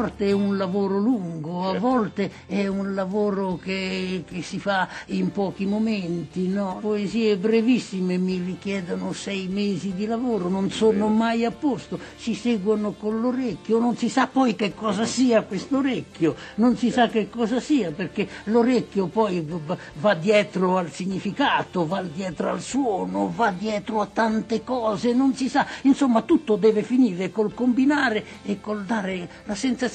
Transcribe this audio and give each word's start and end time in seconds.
volte 0.00 0.28
è 0.28 0.32
un 0.32 0.56
lavoro 0.56 0.98
lungo, 0.98 1.68
a 1.68 1.72
certo. 1.72 1.86
volte 1.86 2.30
è 2.46 2.66
un 2.66 2.94
lavoro 2.94 3.58
che, 3.62 4.24
che 4.26 4.40
si 4.40 4.58
fa 4.58 4.88
in 5.06 5.30
pochi 5.30 5.66
momenti, 5.66 6.48
no? 6.48 6.78
Poesie 6.80 7.36
brevissime 7.36 8.16
mi 8.16 8.40
richiedono 8.42 9.12
sei 9.12 9.46
mesi 9.48 9.92
di 9.94 10.06
lavoro, 10.06 10.48
non 10.48 10.70
sono 10.70 11.08
mai 11.08 11.44
a 11.44 11.50
posto, 11.50 11.98
si 12.16 12.34
seguono 12.34 12.92
con 12.92 13.20
l'orecchio, 13.20 13.78
non 13.78 13.94
si 13.96 14.08
sa 14.08 14.26
poi 14.26 14.56
che 14.56 14.74
cosa 14.74 15.04
sia 15.04 15.42
questo 15.42 15.78
orecchio, 15.78 16.34
non 16.54 16.76
si 16.78 16.90
sa 16.90 17.08
che 17.08 17.28
cosa 17.28 17.60
sia 17.60 17.90
perché 17.90 18.26
l'orecchio 18.44 19.06
poi 19.06 19.46
va 20.00 20.14
dietro 20.14 20.78
al 20.78 20.90
significato, 20.90 21.86
va 21.86 22.02
dietro 22.02 22.48
al 22.48 22.62
suono, 22.62 23.30
va 23.34 23.50
dietro 23.50 24.00
a 24.00 24.08
tante 24.10 24.64
cose, 24.64 25.12
non 25.12 25.34
si 25.34 25.50
sa, 25.50 25.66
insomma 25.82 26.22
tutto 26.22 26.56
deve 26.56 26.82
finire 26.82 27.30
col 27.30 27.52
combinare 27.52 28.24
e 28.44 28.60
col 28.62 28.84
dare 28.84 29.28
la 29.44 29.54
sensazione 29.54 29.88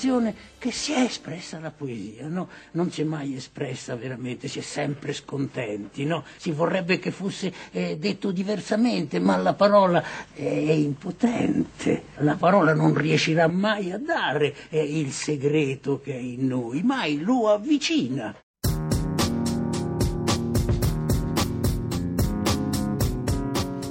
che 0.58 0.72
si 0.72 0.94
è 0.94 1.02
espressa 1.02 1.60
la 1.60 1.72
poesia, 1.72 2.28
no? 2.28 2.50
Non 2.72 2.92
si 2.92 3.02
è 3.02 3.04
mai 3.04 3.36
espressa 3.36 3.96
veramente, 3.96 4.48
si 4.48 4.60
è 4.60 4.62
sempre 4.62 5.14
scontenti, 5.14 6.06
no? 6.06 6.24
Si 6.38 6.52
vorrebbe 6.52 7.00
che 7.00 7.12
fosse 7.12 7.54
eh, 7.72 7.98
detto 7.98 8.32
diversamente, 8.32 9.20
ma 9.20 9.38
la 9.38 9.54
parola 9.54 10.04
è 10.34 10.44
impotente, 10.44 12.04
la 12.18 12.36
parola 12.36 12.74
non 12.74 12.94
riuscirà 12.94 13.48
mai 13.48 13.92
a 13.92 13.98
dare 13.98 14.54
eh, 14.70 14.84
il 14.84 15.12
segreto 15.12 16.02
che 16.02 16.14
è 16.14 16.20
in 16.20 16.48
noi, 16.48 16.84
mai 16.84 17.20
lo 17.20 17.50
avvicina. 17.50 18.36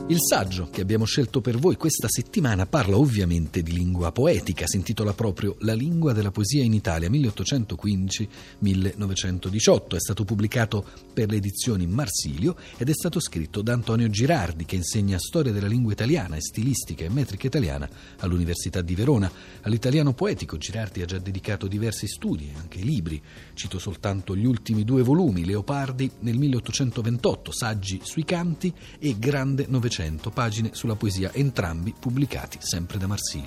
Il 0.06 0.18
saggio 0.20 0.68
che 0.70 0.82
abbiamo 0.82 1.06
scelto 1.06 1.40
per 1.40 1.56
voi 1.56 1.76
questa 1.76 2.08
settimana 2.10 2.66
parla 2.66 2.98
ovviamente 2.98 3.62
di 3.62 3.72
lingua 3.72 4.12
poetica, 4.12 4.66
si 4.66 4.76
intitola 4.76 5.14
proprio 5.14 5.56
La 5.60 5.72
lingua 5.72 6.12
della 6.12 6.30
poesia 6.30 6.62
in 6.62 6.74
Italia 6.74 7.08
1815-1918, 7.08 9.96
è 9.96 9.98
stato 9.98 10.24
pubblicato 10.24 10.84
per 11.14 11.30
le 11.30 11.36
edizioni 11.36 11.86
Marsilio 11.86 12.54
ed 12.76 12.90
è 12.90 12.92
stato 12.92 13.18
scritto 13.18 13.62
da 13.62 13.72
Antonio 13.72 14.10
Girardi 14.10 14.66
che 14.66 14.76
insegna 14.76 15.18
storia 15.18 15.52
della 15.52 15.68
lingua 15.68 15.92
italiana 15.92 16.36
e 16.36 16.42
stilistica 16.42 17.06
e 17.06 17.08
metrica 17.08 17.46
italiana 17.46 17.88
all'Università 18.18 18.82
di 18.82 18.94
Verona. 18.94 19.32
All'italiano 19.62 20.12
poetico 20.12 20.58
Girardi 20.58 21.00
ha 21.00 21.06
già 21.06 21.16
dedicato 21.16 21.66
diversi 21.66 22.08
studi 22.08 22.50
e 22.50 22.58
anche 22.58 22.80
libri, 22.80 23.22
cito 23.54 23.78
soltanto 23.78 24.36
gli 24.36 24.44
ultimi 24.44 24.84
due 24.84 25.00
volumi, 25.00 25.46
Leopardi 25.46 26.10
nel 26.20 26.36
1828, 26.36 27.52
saggi 27.52 28.00
sui 28.02 28.26
canti 28.26 28.70
e 28.98 29.18
Grande 29.18 29.64
Novecento 29.66 29.92
200 29.94 30.30
pagine 30.30 30.74
sulla 30.74 30.96
poesia, 30.96 31.30
entrambi 31.32 31.94
pubblicati 31.94 32.58
sempre 32.60 32.98
da 32.98 33.06
Marsilio. 33.06 33.46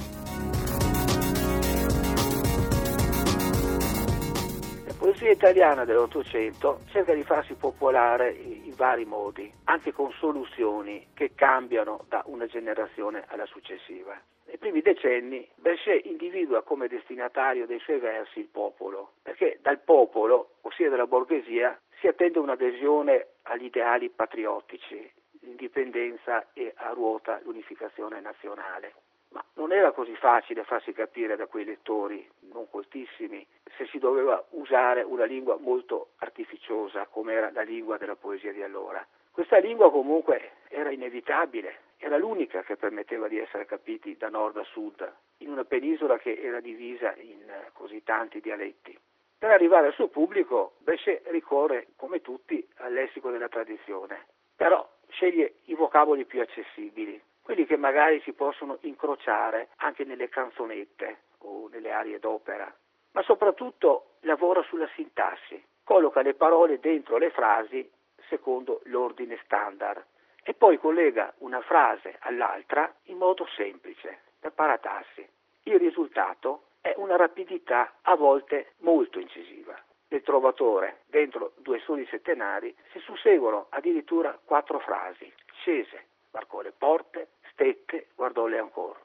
La 4.85 4.93
poesia 4.97 5.31
italiana 5.31 5.83
dell'Ottocento 5.83 6.83
cerca 6.87 7.13
di 7.13 7.23
farsi 7.23 7.55
popolare 7.55 8.31
in 8.31 8.73
vari 8.77 9.03
modi, 9.03 9.51
anche 9.65 9.91
con 9.91 10.09
soluzioni 10.13 11.07
che 11.13 11.33
cambiano 11.35 12.05
da 12.07 12.23
una 12.27 12.45
generazione 12.45 13.25
alla 13.27 13.45
successiva. 13.45 14.17
Nei 14.45 14.57
primi 14.57 14.79
decenni 14.79 15.45
Berger 15.55 16.05
individua 16.05 16.63
come 16.63 16.87
destinatario 16.87 17.65
dei 17.65 17.79
suoi 17.79 17.99
versi 17.99 18.39
il 18.39 18.47
popolo, 18.47 19.15
perché 19.21 19.59
dal 19.61 19.81
popolo, 19.81 20.55
ossia 20.61 20.89
dalla 20.89 21.07
borghesia, 21.07 21.77
si 21.99 22.07
attende 22.07 22.39
un'adesione 22.39 23.27
agli 23.43 23.65
ideali 23.65 24.09
patriottici 24.09 25.11
l'indipendenza 25.47 26.47
e 26.53 26.73
a 26.75 26.89
ruota 26.89 27.39
l'unificazione 27.43 28.19
nazionale. 28.19 28.93
Ma 29.29 29.43
non 29.55 29.71
era 29.71 29.91
così 29.91 30.15
facile 30.15 30.63
farsi 30.63 30.91
capire 30.93 31.35
da 31.35 31.47
quei 31.47 31.65
lettori 31.65 32.29
non 32.51 32.69
coltissimi 32.69 33.45
se 33.75 33.85
si 33.87 33.97
doveva 33.97 34.43
usare 34.51 35.01
una 35.01 35.25
lingua 35.25 35.57
molto 35.57 36.11
artificiosa 36.17 37.05
come 37.07 37.33
era 37.33 37.51
la 37.51 37.61
lingua 37.61 37.97
della 37.97 38.15
poesia 38.15 38.51
di 38.51 38.63
allora. 38.63 39.05
Questa 39.31 39.57
lingua 39.57 39.91
comunque 39.91 40.53
era 40.69 40.91
inevitabile, 40.91 41.79
era 41.97 42.17
l'unica 42.17 42.63
che 42.63 42.75
permetteva 42.75 43.27
di 43.27 43.37
essere 43.37 43.65
capiti 43.65 44.17
da 44.17 44.29
nord 44.29 44.57
a 44.57 44.63
sud, 44.63 45.13
in 45.39 45.49
una 45.49 45.63
penisola 45.63 46.17
che 46.17 46.39
era 46.41 46.59
divisa 46.59 47.13
in 47.17 47.45
così 47.73 48.03
tanti 48.03 48.39
dialetti. 48.39 48.97
Per 49.37 49.51
arrivare 49.51 49.87
al 49.87 49.93
suo 49.93 50.07
pubblico, 50.07 50.73
Brescia 50.79 51.15
ricorre, 51.25 51.89
come 51.95 52.21
tutti, 52.21 52.67
al 52.77 52.93
lessico 52.93 53.29
della 53.29 53.49
tradizione. 53.49 54.25
Però 54.55 54.89
sceglie 55.09 55.55
i 55.65 55.73
vocaboli 55.73 56.25
più 56.25 56.41
accessibili, 56.41 57.21
quelli 57.41 57.65
che 57.65 57.77
magari 57.77 58.21
si 58.21 58.33
possono 58.33 58.77
incrociare 58.81 59.69
anche 59.77 60.03
nelle 60.03 60.29
canzonette 60.29 61.21
o 61.39 61.67
nelle 61.69 61.91
arie 61.91 62.19
d'opera, 62.19 62.73
ma 63.11 63.21
soprattutto 63.23 64.17
lavora 64.21 64.61
sulla 64.63 64.89
sintassi, 64.95 65.63
colloca 65.83 66.21
le 66.21 66.33
parole 66.33 66.79
dentro 66.79 67.17
le 67.17 67.29
frasi 67.31 67.89
secondo 68.27 68.81
l'ordine 68.85 69.39
standard 69.43 70.03
e 70.43 70.53
poi 70.53 70.77
collega 70.77 71.33
una 71.39 71.61
frase 71.61 72.17
all'altra 72.19 72.93
in 73.03 73.17
modo 73.17 73.45
semplice, 73.55 74.19
per 74.39 74.51
paratassi. 74.53 75.27
Il 75.63 75.79
risultato 75.79 76.67
è 76.81 76.93
una 76.97 77.15
rapidità 77.15 77.95
a 78.01 78.15
volte 78.15 78.73
molto 78.79 79.19
incisiva 79.19 79.66
del 80.07 80.21
Trovatore 80.23 81.01
dentro 81.07 81.53
due 81.57 81.79
soli 81.79 82.05
settenari 82.09 82.75
si 82.91 82.99
susseguono 82.99 83.67
addirittura 83.69 84.37
quattro 84.43 84.79
frasi. 84.79 85.31
Scese, 85.59 86.05
varcò 86.31 86.61
le 86.61 86.73
porte, 86.77 87.29
stette, 87.51 88.07
guardòle 88.15 88.57
ancora. 88.57 88.99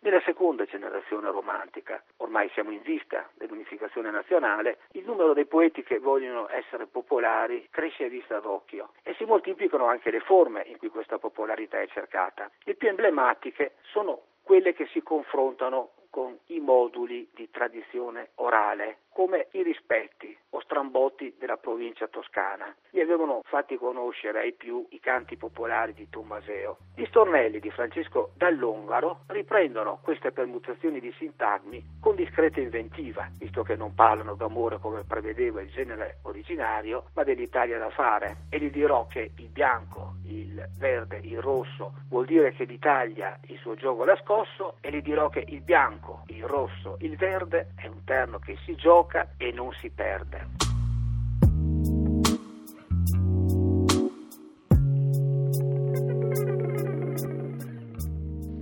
Nella 0.00 0.20
seconda 0.22 0.64
generazione 0.64 1.30
romantica, 1.30 2.02
ormai 2.16 2.50
siamo 2.54 2.72
in 2.72 2.82
vista 2.82 3.30
dell'unificazione 3.34 4.10
nazionale, 4.10 4.78
il 4.94 5.04
numero 5.04 5.32
dei 5.32 5.46
poeti 5.46 5.84
che 5.84 6.00
vogliono 6.00 6.48
essere 6.50 6.86
popolari 6.86 7.68
cresce 7.70 8.06
a 8.06 8.08
vista 8.08 8.40
d'occhio 8.40 8.94
e 9.04 9.14
si 9.14 9.24
moltiplicano 9.24 9.86
anche 9.86 10.10
le 10.10 10.18
forme 10.18 10.64
in 10.66 10.78
cui 10.78 10.88
questa 10.88 11.18
popolarità 11.18 11.80
è 11.80 11.86
cercata. 11.86 12.50
Le 12.64 12.74
più 12.74 12.88
emblematiche 12.88 13.74
sono 13.82 14.22
quelle 14.42 14.74
che 14.74 14.86
si 14.86 15.04
confrontano 15.04 15.90
con 16.10 16.36
i 16.46 16.58
moduli 16.58 17.30
di 17.32 17.48
tradizione 17.52 18.30
orale, 18.34 18.98
come 19.12 19.48
i 19.52 19.62
rispetti 19.62 20.36
o 20.50 20.60
strambotti 20.60 21.36
della 21.38 21.56
provincia 21.56 22.08
toscana. 22.08 22.74
Gli 22.90 23.00
avevano 23.00 23.42
fatti 23.44 23.76
conoscere 23.76 24.40
ai 24.40 24.52
più 24.52 24.86
i 24.90 25.00
canti 25.00 25.36
popolari 25.36 25.94
di 25.94 26.08
Tommaseo. 26.08 26.76
Gli 26.94 27.04
stornelli 27.06 27.58
di 27.58 27.70
Francesco 27.70 28.32
Dall'Ongaro 28.36 29.20
riprendono 29.28 29.98
queste 30.02 30.32
permutazioni 30.32 31.00
di 31.00 31.12
sintagmi 31.18 31.98
con 32.00 32.14
discreta 32.16 32.60
inventiva, 32.60 33.28
visto 33.38 33.62
che 33.62 33.76
non 33.76 33.94
parlano 33.94 34.34
d'amore 34.34 34.78
come 34.78 35.04
prevedeva 35.04 35.60
il 35.60 35.70
genere 35.70 36.18
originario, 36.22 37.04
ma 37.14 37.24
dell'Italia 37.24 37.78
da 37.78 37.90
fare. 37.90 38.36
E 38.50 38.58
gli 38.58 38.70
dirò 38.70 39.06
che 39.06 39.30
il 39.36 39.48
bianco, 39.48 40.14
il 40.26 40.68
verde, 40.78 41.20
il 41.22 41.40
rosso 41.40 41.92
vuol 42.08 42.26
dire 42.26 42.52
che 42.52 42.64
l'Italia 42.64 43.38
il 43.46 43.58
suo 43.58 43.74
gioco 43.74 44.04
l'ha 44.04 44.16
scosso 44.22 44.76
e 44.80 44.90
gli 44.90 45.02
dirò 45.02 45.28
che 45.28 45.44
il 45.48 45.60
bianco 45.60 45.70
bianco, 45.72 46.22
il 46.26 46.44
rosso, 46.44 46.96
il 47.00 47.16
verde 47.16 47.72
è 47.76 47.86
un 47.86 48.04
terno 48.04 48.38
che 48.38 48.56
si 48.64 48.74
gioca 48.74 49.01
e 49.36 49.52
non 49.52 49.72
si 49.72 49.90
perde. 49.90 50.62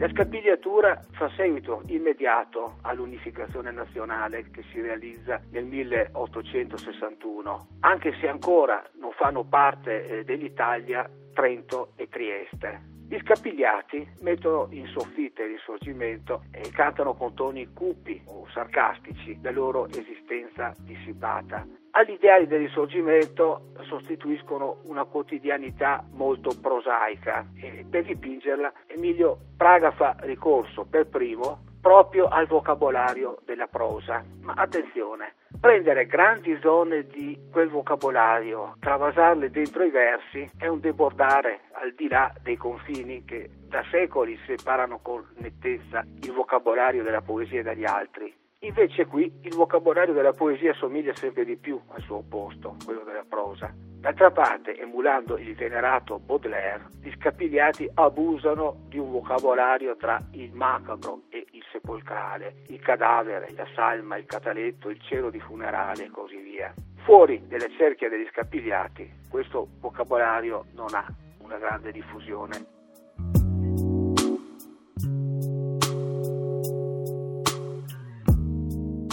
La 0.00 0.08
scapigliatura 0.08 0.98
fa 1.10 1.30
seguito 1.36 1.82
immediato 1.88 2.78
all'unificazione 2.80 3.70
nazionale 3.70 4.50
che 4.50 4.62
si 4.72 4.80
realizza 4.80 5.38
nel 5.50 5.66
1861, 5.66 7.66
anche 7.80 8.14
se 8.18 8.26
ancora 8.26 8.82
non 8.98 9.12
fanno 9.12 9.44
parte 9.44 10.20
eh, 10.20 10.24
dell'Italia 10.24 11.06
Trento 11.34 11.92
e 11.96 12.08
Trieste. 12.08 12.99
Gli 13.10 13.18
scapigliati 13.24 14.08
mettono 14.20 14.68
in 14.70 14.86
soffitta 14.86 15.42
il 15.42 15.56
risorgimento 15.56 16.44
e 16.52 16.70
cantano 16.70 17.14
con 17.14 17.34
toni 17.34 17.66
cupi 17.72 18.22
o 18.26 18.46
sarcastici 18.52 19.36
la 19.42 19.50
loro 19.50 19.88
esistenza 19.88 20.72
dissipata. 20.78 21.66
Agli 21.90 22.12
ideali 22.12 22.46
del 22.46 22.60
risorgimento 22.60 23.72
sostituiscono 23.80 24.82
una 24.84 25.02
quotidianità 25.06 26.04
molto 26.12 26.52
prosaica 26.62 27.48
e 27.60 27.84
per 27.90 28.04
dipingerla 28.04 28.72
Emilio 28.86 29.38
Praga 29.56 29.90
fa 29.90 30.14
ricorso 30.20 30.86
per 30.88 31.08
primo 31.08 31.64
proprio 31.80 32.28
al 32.28 32.46
vocabolario 32.46 33.38
della 33.44 33.66
prosa. 33.66 34.22
Ma 34.42 34.52
attenzione, 34.52 35.34
prendere 35.58 36.06
grandi 36.06 36.56
zone 36.60 37.06
di 37.06 37.36
quel 37.50 37.68
vocabolario, 37.68 38.76
travasarle 38.78 39.50
dentro 39.50 39.82
i 39.82 39.90
versi, 39.90 40.48
è 40.58 40.66
un 40.66 40.78
debordare 40.78 41.62
al 41.80 41.94
di 41.96 42.08
là 42.08 42.32
dei 42.42 42.56
confini 42.56 43.24
che 43.24 43.50
da 43.68 43.82
secoli 43.90 44.38
separano 44.46 45.00
con 45.00 45.24
nettezza 45.36 46.04
il 46.22 46.32
vocabolario 46.32 47.02
della 47.02 47.22
poesia 47.22 47.62
dagli 47.62 47.84
altri. 47.84 48.34
Invece 48.62 49.06
qui 49.06 49.32
il 49.42 49.54
vocabolario 49.54 50.12
della 50.12 50.34
poesia 50.34 50.74
somiglia 50.74 51.14
sempre 51.14 51.44
di 51.44 51.56
più 51.56 51.80
al 51.88 52.02
suo 52.02 52.16
opposto, 52.16 52.76
quello 52.84 53.02
della 53.04 53.24
prosa. 53.26 53.72
D'altra 54.00 54.30
parte, 54.30 54.78
emulando 54.78 55.38
il 55.38 55.54
venerato 55.54 56.18
Baudelaire, 56.18 56.88
gli 57.02 57.10
scapigliati 57.18 57.90
abusano 57.94 58.84
di 58.88 58.98
un 58.98 59.10
vocabolario 59.10 59.96
tra 59.96 60.22
il 60.32 60.52
macabro 60.52 61.22
e 61.30 61.46
il 61.52 61.62
sepolcrale, 61.72 62.64
il 62.68 62.80
cadavere, 62.80 63.52
la 63.54 63.66
salma, 63.74 64.16
il 64.16 64.26
cataletto, 64.26 64.90
il 64.90 65.00
cielo 65.02 65.30
di 65.30 65.40
funerale 65.40 66.04
e 66.04 66.10
così 66.10 66.36
via. 66.36 66.72
Fuori 67.04 67.46
delle 67.46 67.70
cerchia 67.76 68.10
degli 68.10 68.28
scapigliati 68.30 69.20
questo 69.30 69.68
vocabolario 69.80 70.66
non 70.74 70.92
ha 70.92 71.06
una 71.50 71.58
grande 71.58 71.90
diffusione. 71.90 72.66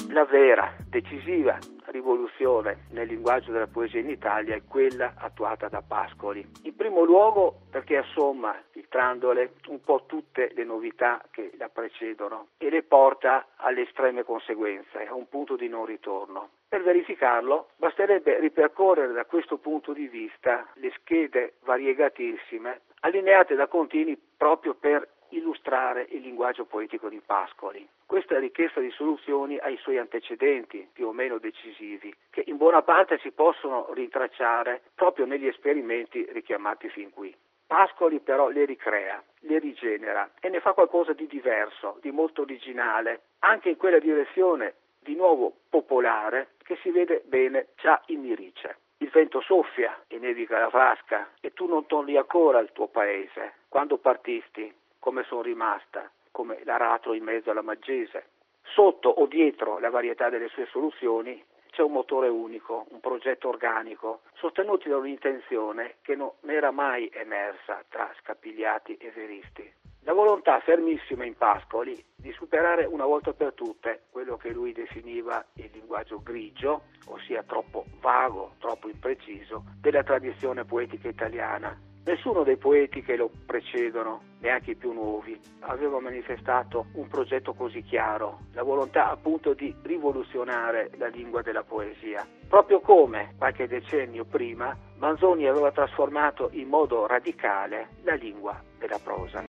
La 0.10 0.26
vera, 0.26 0.76
decisiva 0.88 1.58
rivoluzione 1.88 2.86
nel 2.92 3.08
linguaggio 3.08 3.52
della 3.52 3.68
poesia 3.68 4.00
in 4.00 4.10
Italia 4.10 4.56
è 4.56 4.64
quella 4.64 5.14
attuata 5.16 5.68
da 5.68 5.82
Pascoli. 5.82 6.46
In 6.64 6.76
primo 6.76 7.04
luogo 7.04 7.62
perché 7.72 7.98
assomma, 7.98 8.56
filtrandole, 8.88 9.54
un 9.68 9.82
po' 9.82 10.04
tutte 10.08 10.52
le 10.56 10.64
novità 10.64 11.22
che 11.32 11.52
la 11.58 11.70
precedono 11.70 12.48
e 12.58 12.70
le 12.70 12.84
porta 12.84 13.48
alle 13.58 13.82
estreme 13.82 14.24
conseguenze, 14.24 15.06
a 15.06 15.14
un 15.14 15.28
punto 15.28 15.56
di 15.56 15.68
non 15.68 15.86
ritorno. 15.86 16.50
Per 16.68 16.82
verificarlo 16.82 17.70
basterebbe 17.76 18.40
ripercorrere 18.40 19.14
da 19.14 19.26
questo 19.26 19.58
punto 19.58 19.94
di 19.94 20.08
vista 20.08 20.68
le 20.76 20.92
schede 20.98 21.54
variegatissime 21.64 22.82
allineate 23.02 23.56
da 23.56 23.68
Contini 23.68 24.18
proprio 24.38 24.74
per 24.74 25.08
illustrare 25.30 26.08
il 26.10 26.22
linguaggio 26.22 26.66
poetico 26.66 27.10
di 27.10 27.22
Pascoli. 27.24 27.88
Questa 28.06 28.40
richiesta 28.40 28.80
di 28.80 28.90
soluzioni 28.92 29.58
ha 29.58 29.68
i 29.68 29.78
suoi 29.78 29.98
antecedenti, 29.98 30.88
più 30.94 31.08
o 31.08 31.12
meno 31.12 31.38
decisivi, 31.38 32.14
che 32.30 32.44
in 32.46 32.56
buona 32.56 32.82
parte 32.82 33.20
si 33.20 33.32
possono 33.32 33.92
rintracciare 33.94 34.82
proprio 34.96 35.26
negli 35.26 35.46
esperimenti 35.46 36.26
richiamati 36.32 36.88
fin 36.90 37.12
qui. 37.12 37.36
Pascoli 37.68 38.22
però 38.22 38.48
le 38.48 38.64
ricrea, 38.64 39.22
le 39.40 39.60
rigenera 39.60 40.32
e 40.40 40.48
ne 40.48 40.62
fa 40.62 40.72
qualcosa 40.72 41.12
di 41.12 41.28
diverso, 41.28 41.98
di 42.02 42.12
molto 42.12 42.44
originale, 42.44 43.24
anche 43.40 43.70
in 43.70 43.76
quella 43.76 44.00
direzione 44.00 44.76
di 45.00 45.16
nuovo 45.16 45.54
popolare 45.70 46.52
che 46.64 46.78
si 46.82 46.92
vede 46.92 47.24
bene 47.26 47.68
già 47.76 48.02
in 48.08 48.22
Mirice. 48.22 48.78
Il 49.00 49.10
vento 49.10 49.42
soffia 49.42 50.04
e 50.08 50.18
nevica 50.18 50.60
la 50.60 50.70
vasca 50.70 51.32
e 51.42 51.54
tu 51.54 51.68
non 51.68 51.86
torni 51.86 52.16
ancora 52.16 52.58
al 52.58 52.72
tuo 52.72 52.88
paese. 52.88 53.56
Quando 53.68 53.98
partisti, 53.98 54.74
come 54.98 55.24
sono 55.24 55.42
rimasta, 55.42 56.10
come 56.32 56.62
l'aratro 56.64 57.14
in 57.14 57.24
mezzo 57.24 57.52
alla 57.52 57.62
maggese. 57.62 58.30
Sotto 58.64 59.10
o 59.10 59.26
dietro 59.26 59.78
la 59.80 59.90
varietà 59.90 60.30
delle 60.30 60.48
sue 60.48 60.68
soluzioni 60.68 61.44
c'è 61.78 61.84
un 61.84 61.92
motore 61.92 62.28
unico, 62.28 62.88
un 62.90 63.00
progetto 63.00 63.50
organico, 63.50 64.22
sostenuti 64.34 64.90
da 64.90 64.98
un'intenzione 64.98 65.98
che 66.02 66.16
non 66.16 66.32
era 66.48 66.72
mai 66.72 67.08
emersa 67.14 67.84
tra 67.88 68.12
scapigliati 68.20 68.98
e 68.98 69.12
veristi. 69.12 69.72
La 70.02 70.14
volontà 70.14 70.60
fermissima 70.62 71.24
in 71.24 71.38
Pascoli 71.38 72.04
di 72.16 72.32
superare 72.32 72.86
una 72.86 73.06
volta 73.06 73.32
per 73.34 73.54
tutte 73.54 74.06
quello 74.10 74.38
che 74.38 74.50
lui 74.50 74.72
definiva 74.72 75.46
il 75.58 75.70
linguaggio 75.72 76.20
grigio, 76.24 76.86
ossia 77.10 77.44
troppo 77.44 77.86
vago, 78.00 78.54
troppo 78.58 78.90
impreciso, 78.90 79.64
della 79.80 80.02
tradizione 80.02 80.66
poetica 80.66 81.10
italiana, 81.10 81.78
Nessuno 82.08 82.44
dei 82.44 82.56
poeti 82.56 83.02
che 83.02 83.18
lo 83.18 83.30
precedono, 83.46 84.22
neanche 84.40 84.72
i 84.72 84.76
più 84.76 84.94
nuovi, 84.94 85.38
aveva 85.60 86.00
manifestato 86.00 86.86
un 86.94 87.10
progetto 87.10 87.54
così 87.54 87.84
chiaro, 87.84 88.40
la 88.54 88.64
volontà 88.64 89.10
appunto 89.10 89.54
di 89.54 89.76
rivoluzionare 89.82 90.90
la 90.96 91.08
lingua 91.08 91.42
della 91.42 91.64
poesia. 91.64 92.26
Proprio 92.48 92.80
come 92.80 93.34
qualche 93.38 93.68
decennio 93.68 94.24
prima 94.24 94.74
Manzoni 95.00 95.48
aveva 95.48 95.74
trasformato 95.74 96.48
in 96.54 96.70
modo 96.70 97.06
radicale 97.08 97.90
la 98.04 98.14
lingua 98.14 98.58
della 98.80 99.00
prosa. 99.04 99.44